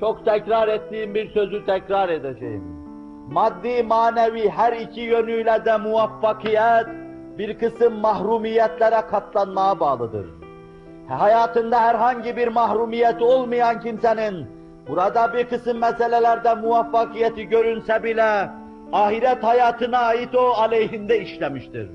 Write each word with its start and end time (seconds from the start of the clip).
Çok 0.00 0.24
tekrar 0.24 0.68
ettiğim 0.68 1.14
bir 1.14 1.30
sözü 1.30 1.66
tekrar 1.66 2.08
edeceğim. 2.08 2.64
Maddi 3.30 3.82
manevi 3.82 4.48
her 4.48 4.72
iki 4.72 5.00
yönüyle 5.00 5.64
de 5.64 5.76
muvaffakiyet 5.76 6.86
bir 7.38 7.58
kısım 7.58 7.94
mahrumiyetlere 7.94 9.00
katlanmaya 9.10 9.80
bağlıdır. 9.80 10.26
Hayatında 11.08 11.80
herhangi 11.80 12.36
bir 12.36 12.48
mahrumiyet 12.48 13.22
olmayan 13.22 13.80
kimsenin 13.80 14.46
burada 14.88 15.32
bir 15.34 15.44
kısım 15.44 15.78
meselelerde 15.78 16.54
muvaffakiyeti 16.54 17.48
görünse 17.48 18.02
bile 18.04 18.50
ahiret 18.92 19.44
hayatına 19.44 19.98
ait 19.98 20.34
o 20.34 20.48
aleyhinde 20.48 21.20
işlemiştir. 21.20 21.88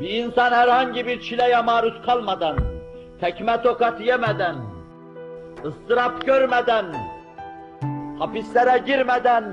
Bir 0.00 0.10
insan 0.10 0.52
herhangi 0.52 1.06
bir 1.06 1.20
çileye 1.20 1.62
maruz 1.62 2.02
kalmadan, 2.06 2.56
tekme 3.20 3.62
tokat 3.62 4.00
yemeden, 4.00 4.56
ıstırap 5.64 6.26
görmeden, 6.26 6.84
hapislere 8.18 8.78
girmeden, 8.78 9.44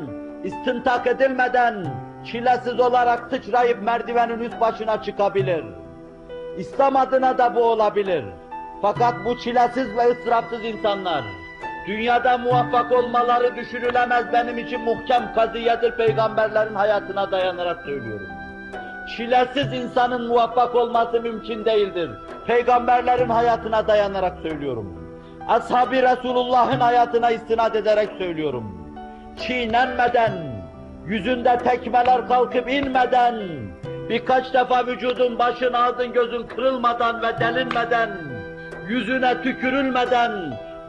istintak 0.44 1.08
edilmeden, 1.08 1.86
çilesiz 2.26 2.80
olarak 2.80 3.30
sıçrayıp 3.30 3.84
merdivenin 3.84 4.40
üst 4.40 4.62
başına 4.62 5.04
çıkabilir. 5.04 5.66
İslam 6.58 6.96
adına 6.96 7.38
da 7.38 7.56
bu 7.56 7.64
olabilir. 7.64 8.26
Fakat 8.82 9.14
bu 9.26 9.38
çilesiz 9.38 9.98
ve 9.98 10.12
ıstırapsız 10.12 10.66
insanlar, 10.66 11.24
dünyada 11.88 12.38
muvaffak 12.38 12.92
olmaları 12.92 13.56
düşünülemez 13.56 14.26
benim 14.34 14.58
için 14.58 14.82
muhkem 14.82 15.34
kaziyedir 15.36 15.92
peygamberlerin 15.92 16.76
hayatına 16.76 17.32
dayanarak 17.32 17.82
söylüyorum. 17.86 18.28
Çilesiz 19.18 19.74
insanın 19.74 20.28
muvaffak 20.28 20.76
olması 20.76 21.22
mümkün 21.22 21.66
değildir. 21.66 22.10
Peygamberlerin 22.48 23.30
hayatına 23.30 23.88
dayanarak 23.88 24.38
söylüyorum. 24.42 24.97
Ashab-ı 25.48 25.96
Resulullah'ın 25.96 26.80
hayatına 26.80 27.32
istinad 27.32 27.76
ederek 27.76 28.10
söylüyorum. 28.18 28.96
Çiğnenmeden, 29.38 30.32
yüzünde 31.06 31.58
tekmeler 31.58 32.28
kalkıp 32.28 32.70
inmeden, 32.70 33.36
birkaç 34.10 34.54
defa 34.54 34.88
vücudun, 34.88 35.40
başın, 35.40 35.74
ağzın, 35.74 36.14
gözün 36.14 36.48
kırılmadan 36.48 37.22
ve 37.22 37.40
delinmeden, 37.40 38.10
yüzüne 38.88 39.42
tükürülmeden, 39.42 40.32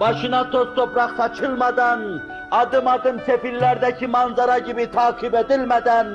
başına 0.00 0.50
toz 0.50 0.75
toprak 0.75 1.11
saçılmadan, 1.11 2.20
adım 2.50 2.87
adım 2.87 3.20
sefillerdeki 3.27 4.06
manzara 4.06 4.59
gibi 4.59 4.91
takip 4.91 5.34
edilmeden, 5.34 6.06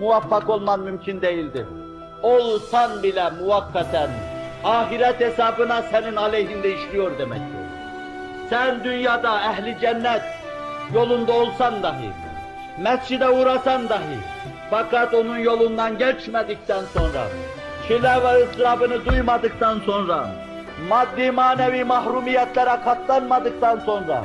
muvaffak 0.00 0.50
olman 0.50 0.80
mümkün 0.80 1.20
değildir. 1.20 1.66
Olsan 2.22 3.02
bile 3.02 3.30
muvakkaten, 3.30 4.10
ahiret 4.64 5.20
hesabına 5.20 5.82
senin 5.82 6.16
aleyhinde 6.16 6.74
işliyor 6.74 7.18
demektir. 7.18 7.64
Sen 8.50 8.84
dünyada 8.84 9.40
ehli 9.40 9.76
cennet 9.80 10.22
yolunda 10.94 11.32
olsan 11.32 11.82
dahi, 11.82 12.10
mescide 12.78 13.28
uğrasan 13.28 13.88
dahi, 13.88 14.18
fakat 14.70 15.14
onun 15.14 15.38
yolundan 15.38 15.98
geçmedikten 15.98 16.84
sonra, 16.94 17.26
çile 17.88 18.22
ve 18.24 18.44
ızdırabını 18.44 19.06
duymadıktan 19.06 19.80
sonra, 19.86 20.26
maddi 20.88 21.30
manevi 21.30 21.84
mahrumiyetlere 21.84 22.80
katlanmadıktan 22.84 23.78
sonra, 23.78 24.24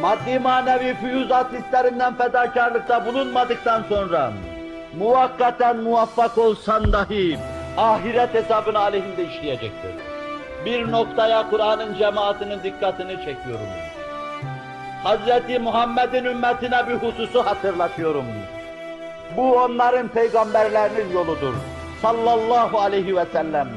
maddi 0.00 0.38
manevi 0.38 0.94
füyüzat 0.94 1.46
hislerinden 1.52 2.14
fedakarlıkta 2.14 3.06
bulunmadıktan 3.06 3.82
sonra, 3.88 4.32
muvakkaten 4.98 5.76
muvaffak 5.76 6.38
olsan 6.38 6.92
dahi 6.92 7.38
ahiret 7.76 8.34
hesabını 8.34 8.78
aleyhinde 8.78 9.24
işleyecektir. 9.24 9.90
Bir 10.64 10.92
noktaya 10.92 11.50
Kur'an'ın 11.50 11.94
cemaatinin 11.94 12.62
dikkatini 12.62 13.16
çekiyorum. 13.16 13.68
Hz. 15.04 15.60
Muhammed'in 15.60 16.24
ümmetine 16.24 16.88
bir 16.88 16.94
hususu 16.94 17.46
hatırlatıyorum. 17.46 18.24
Bu 19.36 19.56
onların 19.56 20.08
peygamberlerinin 20.08 21.12
yoludur. 21.12 21.54
Sallallahu 22.02 22.80
aleyhi 22.80 23.16
ve 23.16 23.24
sellem. 23.32 23.68